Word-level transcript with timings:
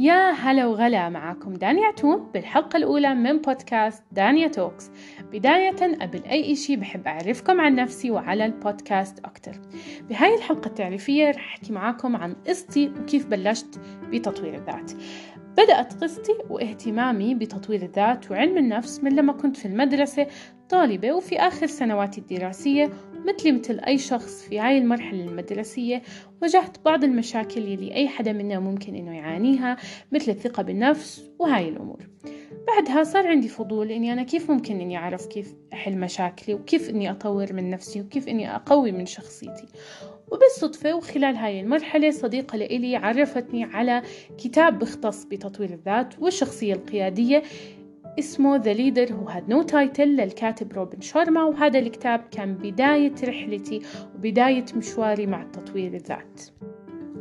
يا 0.00 0.30
هلا 0.30 0.66
وغلا 0.66 1.08
معاكم 1.08 1.52
دانيا 1.52 1.86
عتوم 1.86 2.30
بالحلقة 2.34 2.76
الأولى 2.76 3.14
من 3.14 3.38
بودكاست 3.38 4.02
دانيا 4.12 4.48
توكس. 4.48 4.90
بداية 5.32 5.96
قبل 6.00 6.22
أي 6.24 6.52
إشي 6.52 6.76
بحب 6.76 7.06
أعرفكم 7.06 7.60
عن 7.60 7.74
نفسي 7.74 8.10
وعلى 8.10 8.46
البودكاست 8.46 9.18
أكتر. 9.18 9.52
بهاي 10.08 10.34
الحلقة 10.34 10.68
التعريفية 10.68 11.30
رح 11.30 11.36
أحكي 11.36 11.72
معاكم 11.72 12.16
عن 12.16 12.36
قصتي 12.46 12.88
وكيف 12.88 13.26
بلشت 13.26 13.80
بتطوير 14.12 14.54
الذات. 14.54 14.92
بدأت 15.52 16.04
قصتي 16.04 16.32
واهتمامي 16.50 17.34
بتطوير 17.34 17.82
الذات 17.82 18.30
وعلم 18.30 18.58
النفس 18.58 19.04
من 19.04 19.16
لما 19.16 19.32
كنت 19.32 19.56
في 19.56 19.66
المدرسة 19.66 20.26
طالبة 20.68 21.12
وفي 21.12 21.38
آخر 21.38 21.66
سنواتي 21.66 22.20
الدراسية 22.20 22.90
مثلي 23.26 23.52
مثل 23.52 23.80
أي 23.86 23.98
شخص 23.98 24.42
في 24.42 24.60
هاي 24.60 24.78
المرحلة 24.78 25.24
المدرسية 25.24 26.02
واجهت 26.42 26.84
بعض 26.84 27.04
المشاكل 27.04 27.60
يلي 27.60 27.94
أي 27.94 28.08
حدا 28.08 28.32
منا 28.32 28.60
ممكن 28.60 28.94
إنه 28.94 29.16
يعانيها 29.16 29.76
مثل 30.12 30.30
الثقة 30.30 30.62
بالنفس 30.62 31.24
وهاي 31.38 31.68
الأمور. 31.68 32.08
بعدها 32.66 33.04
صار 33.04 33.26
عندي 33.26 33.48
فضول 33.48 33.90
إني 33.90 34.12
أنا 34.12 34.22
كيف 34.22 34.50
ممكن 34.50 34.80
إني 34.80 34.96
أعرف 34.96 35.26
كيف 35.26 35.54
أحل 35.72 35.96
مشاكلي 35.96 36.54
وكيف 36.54 36.90
إني 36.90 37.10
أطور 37.10 37.52
من 37.52 37.70
نفسي 37.70 38.00
وكيف 38.00 38.28
إني 38.28 38.54
أقوي 38.54 38.92
من 38.92 39.06
شخصيتي. 39.06 39.66
وبالصدفة 40.30 40.94
وخلال 40.94 41.36
هاي 41.36 41.60
المرحلة 41.60 42.10
صديقة 42.10 42.56
لإلي 42.56 42.96
عرفتني 42.96 43.64
على 43.64 44.02
كتاب 44.38 44.78
بيختص 44.78 45.24
بتطوير 45.24 45.70
الذات 45.70 46.14
والشخصية 46.18 46.74
القيادية 46.74 47.42
اسمه 48.18 48.58
The 48.58 48.76
Leader 48.76 49.10
Who 49.10 49.32
Had 49.32 49.52
No 49.52 49.72
Title 49.72 50.00
للكاتب 50.00 50.72
روبن 50.72 51.00
شارما 51.00 51.44
وهذا 51.44 51.78
الكتاب 51.78 52.24
كان 52.30 52.54
بداية 52.54 53.14
رحلتي 53.24 53.82
وبداية 54.14 54.64
مشواري 54.76 55.26
مع 55.26 55.42
تطوير 55.42 55.94
الذات. 55.94 56.40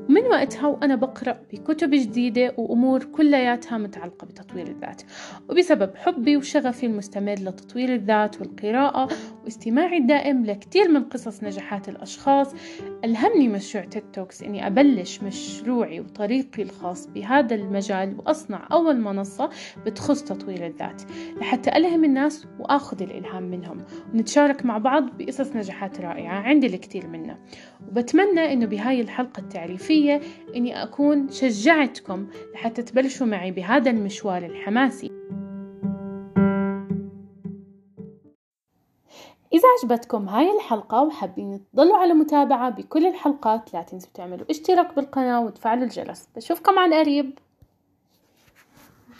من 0.09 0.25
وقتها 0.25 0.67
وأنا 0.67 0.95
بقرأ 0.95 1.39
بكتب 1.53 1.89
جديدة 1.89 2.53
وأمور 2.57 3.03
كلياتها 3.03 3.77
متعلقة 3.77 4.25
بتطوير 4.25 4.67
الذات. 4.67 5.01
وبسبب 5.49 5.95
حبي 5.95 6.37
وشغفي 6.37 6.85
المستمر 6.85 7.33
لتطوير 7.33 7.93
الذات 7.93 8.41
والقراءة 8.41 9.07
واستماعي 9.43 9.97
الدائم 9.97 10.45
لكتير 10.45 10.87
من 10.87 11.03
قصص 11.03 11.43
نجاحات 11.43 11.89
الأشخاص 11.89 12.53
ألهمني 13.05 13.47
مشروع 13.47 13.85
تيك 13.85 14.03
توكس 14.13 14.43
إني 14.43 14.67
أبلش 14.67 15.23
مشروعي 15.23 15.99
وطريقي 15.99 16.63
الخاص 16.63 17.07
بهذا 17.07 17.55
المجال 17.55 18.15
وأصنع 18.19 18.67
أول 18.71 19.01
منصة 19.01 19.49
بتخص 19.85 20.23
تطوير 20.23 20.65
الذات 20.65 21.01
لحتى 21.41 21.77
ألهم 21.77 22.03
الناس 22.03 22.47
وآخذ 22.59 23.01
الإلهام 23.01 23.43
منهم. 23.43 23.77
ونتشارك 24.13 24.65
مع 24.65 24.77
بعض 24.77 25.03
بقصص 25.17 25.55
نجاحات 25.55 26.01
رائعة 26.01 26.39
عندي 26.39 26.67
الكثير 26.67 27.07
منها 27.07 27.39
وبتمنى 27.87 28.53
إنه 28.53 28.65
بهاي 28.65 29.01
الحلقة 29.01 29.39
التعريفية 29.39 29.98
إني 30.55 30.83
أكون 30.83 31.29
شجعتكم 31.29 32.27
لحتى 32.53 32.81
تبلشوا 32.81 33.27
معي 33.27 33.51
بهذا 33.51 33.91
المشوار 33.91 34.45
الحماسي. 34.45 35.11
إذا 39.53 39.63
عجبتكم 39.83 40.29
هاي 40.29 40.55
الحلقة 40.55 41.03
وحابين 41.03 41.65
تضلوا 41.73 41.97
على 41.97 42.13
متابعة 42.13 42.69
بكل 42.69 43.07
الحلقات 43.07 43.73
لا 43.73 43.81
تنسوا 43.81 44.09
تعملوا 44.13 44.45
اشتراك 44.49 44.95
بالقناة 44.95 45.41
وتفعلوا 45.41 45.83
الجرس. 45.83 46.27
بشوفكم 46.35 46.79
عن 46.79 46.93
قريب. 46.93 47.39